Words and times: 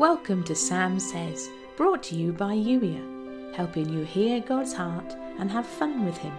Welcome 0.00 0.44
to 0.44 0.54
Sam 0.54 0.98
Says, 0.98 1.50
brought 1.76 2.02
to 2.04 2.14
you 2.14 2.32
by 2.32 2.54
Youier, 2.54 3.54
helping 3.54 3.86
you 3.92 4.02
hear 4.02 4.40
God's 4.40 4.72
heart 4.72 5.14
and 5.38 5.50
have 5.50 5.66
fun 5.66 6.06
with 6.06 6.16
Him. 6.16 6.32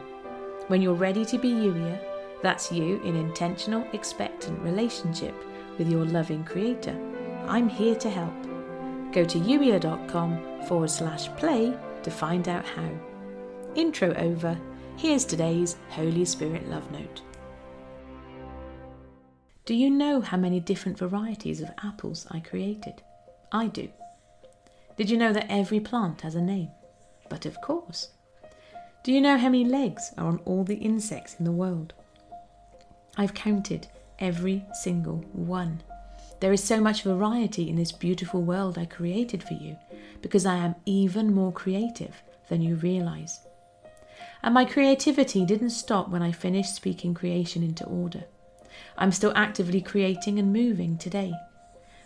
When 0.65 0.81
you're 0.81 0.95
ready 0.95 1.23
to 1.25 1.37
be 1.37 1.49
Youier, 1.49 2.01
that's 2.41 2.71
you 2.71 2.99
in 3.03 3.15
intentional, 3.15 3.85
expectant 3.93 4.59
relationship 4.63 5.35
with 5.77 5.87
your 5.87 6.05
loving 6.05 6.43
Creator. 6.43 6.99
I'm 7.45 7.69
here 7.69 7.93
to 7.97 8.09
help. 8.09 8.33
Go 9.11 9.23
to 9.25 9.37
youier.com 9.37 10.63
forward 10.63 10.89
slash 10.89 11.27
play 11.35 11.77
to 12.01 12.09
find 12.09 12.49
out 12.49 12.65
how. 12.65 12.89
Intro 13.75 14.11
over. 14.15 14.59
Here's 14.97 15.23
today's 15.23 15.75
Holy 15.89 16.25
Spirit 16.25 16.67
Love 16.67 16.91
Note. 16.91 17.21
Do 19.65 19.75
you 19.75 19.91
know 19.91 20.19
how 20.19 20.37
many 20.37 20.59
different 20.59 20.97
varieties 20.97 21.61
of 21.61 21.69
apples 21.83 22.25
I 22.31 22.39
created? 22.39 23.03
I 23.51 23.67
do. 23.67 23.89
Did 24.97 25.09
you 25.09 25.17
know 25.17 25.33
that 25.33 25.47
every 25.49 25.79
plant 25.79 26.21
has 26.21 26.35
a 26.35 26.41
name? 26.41 26.69
But 27.29 27.45
of 27.45 27.59
course. 27.61 28.09
Do 29.03 29.11
you 29.11 29.19
know 29.19 29.37
how 29.37 29.49
many 29.49 29.65
legs 29.65 30.11
are 30.17 30.27
on 30.27 30.39
all 30.45 30.63
the 30.63 30.75
insects 30.75 31.35
in 31.39 31.45
the 31.45 31.51
world? 31.51 31.93
I've 33.17 33.33
counted 33.33 33.87
every 34.19 34.63
single 34.73 35.17
one. 35.33 35.81
There 36.39 36.53
is 36.53 36.63
so 36.63 36.79
much 36.79 37.03
variety 37.03 37.69
in 37.69 37.75
this 37.75 37.91
beautiful 37.91 38.41
world 38.41 38.77
I 38.77 38.85
created 38.85 39.43
for 39.43 39.53
you 39.53 39.75
because 40.21 40.45
I 40.45 40.55
am 40.55 40.75
even 40.85 41.33
more 41.33 41.51
creative 41.51 42.21
than 42.49 42.61
you 42.61 42.75
realize. 42.75 43.39
And 44.43 44.53
my 44.53 44.65
creativity 44.65 45.45
didn't 45.45 45.69
stop 45.71 46.09
when 46.09 46.21
I 46.21 46.31
finished 46.31 46.75
speaking 46.75 47.13
creation 47.13 47.63
into 47.63 47.85
order. 47.85 48.23
I'm 48.97 49.11
still 49.11 49.33
actively 49.35 49.81
creating 49.81 50.39
and 50.39 50.53
moving 50.53 50.97
today. 50.97 51.33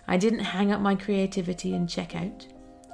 I 0.08 0.18
didn't 0.18 0.40
hang 0.40 0.72
up 0.72 0.82
my 0.82 0.95
creativity 0.95 1.73
and 1.73 1.89
check 1.89 2.16
out. 2.16 2.48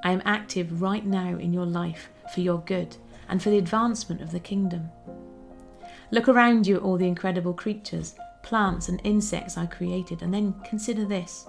I 0.04 0.12
am 0.12 0.22
active 0.26 0.82
right 0.82 1.06
now 1.06 1.38
in 1.38 1.54
your 1.54 1.66
life 1.66 2.10
for 2.34 2.42
your 2.42 2.60
good 2.60 2.96
and 3.30 3.42
for 3.42 3.50
the 3.50 3.58
advancement 3.58 4.22
of 4.22 4.32
the 4.32 4.40
kingdom. 4.40 4.90
Look 6.12 6.28
around 6.28 6.68
you 6.68 6.78
at 6.78 6.82
all 6.82 6.98
the 6.98 7.08
incredible 7.08 7.54
creatures, 7.54 8.16
plants, 8.44 8.90
and 8.90 9.00
insects 9.04 9.58
I 9.58 9.66
created, 9.66 10.22
and 10.22 10.34
then 10.34 10.56
consider 10.66 11.06
this. 11.06 11.48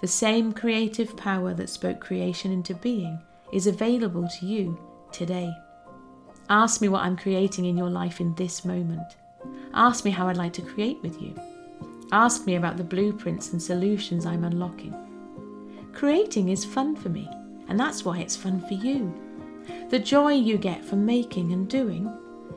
The 0.00 0.06
same 0.06 0.52
creative 0.52 1.16
power 1.16 1.54
that 1.54 1.70
spoke 1.70 2.00
creation 2.00 2.52
into 2.52 2.74
being 2.74 3.20
is 3.52 3.66
available 3.66 4.28
to 4.28 4.46
you 4.46 4.78
today. 5.12 5.52
Ask 6.48 6.80
me 6.80 6.88
what 6.88 7.02
I'm 7.02 7.16
creating 7.16 7.64
in 7.64 7.76
your 7.76 7.90
life 7.90 8.20
in 8.20 8.34
this 8.34 8.64
moment. 8.64 9.16
Ask 9.72 10.04
me 10.04 10.10
how 10.10 10.28
I'd 10.28 10.36
like 10.36 10.52
to 10.54 10.62
create 10.62 11.00
with 11.02 11.20
you. 11.20 11.34
Ask 12.12 12.44
me 12.44 12.56
about 12.56 12.76
the 12.76 12.82
blueprints 12.82 13.52
and 13.52 13.62
solutions 13.62 14.26
I'm 14.26 14.42
unlocking. 14.42 14.96
Creating 15.92 16.48
is 16.48 16.64
fun 16.64 16.96
for 16.96 17.08
me, 17.08 17.28
and 17.68 17.78
that's 17.78 18.04
why 18.04 18.18
it's 18.18 18.34
fun 18.34 18.60
for 18.66 18.74
you. 18.74 19.14
The 19.90 19.98
joy 20.00 20.32
you 20.32 20.58
get 20.58 20.84
from 20.84 21.06
making 21.06 21.52
and 21.52 21.68
doing, 21.68 22.12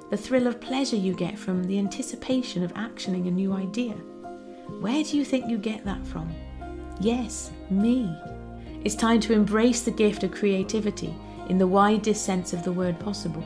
the 0.10 0.18
thrill 0.18 0.48
of 0.48 0.60
pleasure 0.60 0.96
you 0.96 1.14
get 1.14 1.38
from 1.38 1.64
the 1.66 1.78
anticipation 1.78 2.64
of 2.64 2.74
actioning 2.74 3.28
a 3.28 3.32
new 3.32 3.54
idea. 3.54 3.94
Where 4.80 5.04
do 5.04 5.18
you 5.18 5.24
think 5.24 5.48
you 5.48 5.60
get 5.60 5.86
that 5.86 6.04
from? 6.08 6.32
Yes, 7.00 7.52
me. 7.70 8.12
It's 8.84 8.96
time 8.96 9.20
to 9.22 9.34
embrace 9.34 9.84
the 9.84 9.92
gift 9.92 10.24
of 10.24 10.32
creativity 10.32 11.14
in 11.50 11.60
the 11.60 11.68
widest 11.68 12.26
sense 12.26 12.54
of 12.54 12.64
the 12.64 12.72
word 12.72 13.00
possible. 13.00 13.44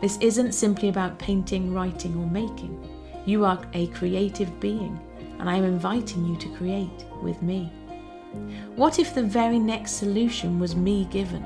This 0.00 0.16
isn't 0.18 0.52
simply 0.52 0.88
about 0.88 1.18
painting, 1.18 1.74
writing, 1.74 2.16
or 2.16 2.26
making. 2.26 2.82
You 3.26 3.44
are 3.44 3.62
a 3.74 3.88
creative 3.88 4.60
being 4.60 4.98
and 5.38 5.48
I 5.48 5.56
am 5.56 5.64
inviting 5.64 6.24
you 6.24 6.36
to 6.36 6.56
create 6.56 7.04
with 7.22 7.42
me. 7.42 7.72
What 8.74 8.98
if 8.98 9.14
the 9.14 9.22
very 9.22 9.58
next 9.58 9.92
solution 9.92 10.58
was 10.58 10.76
me 10.76 11.06
given? 11.06 11.42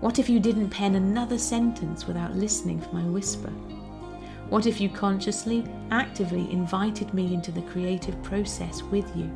What 0.00 0.18
if 0.18 0.28
you 0.28 0.40
didn't 0.40 0.70
pen 0.70 0.94
another 0.94 1.38
sentence 1.38 2.06
without 2.06 2.36
listening 2.36 2.80
for 2.80 2.94
my 2.94 3.04
whisper? 3.04 3.50
What 4.48 4.66
if 4.66 4.80
you 4.80 4.88
consciously, 4.88 5.64
actively 5.90 6.50
invited 6.52 7.12
me 7.12 7.34
into 7.34 7.50
the 7.50 7.62
creative 7.62 8.22
process 8.22 8.82
with 8.82 9.10
you? 9.16 9.30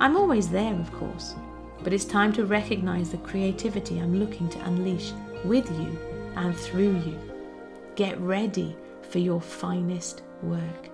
I'm 0.00 0.16
always 0.16 0.48
there, 0.48 0.74
of 0.74 0.92
course, 0.92 1.34
but 1.82 1.92
it's 1.92 2.04
time 2.04 2.32
to 2.34 2.46
recognize 2.46 3.10
the 3.10 3.18
creativity 3.18 3.98
I'm 3.98 4.18
looking 4.18 4.48
to 4.48 4.64
unleash 4.64 5.12
with 5.44 5.70
you 5.78 5.98
and 6.36 6.56
through 6.56 6.98
you. 7.00 7.18
Get 7.96 8.18
ready 8.20 8.76
for 9.10 9.18
your 9.18 9.40
finest 9.40 10.22
work. 10.42 10.93